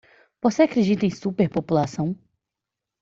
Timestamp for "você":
0.41-0.63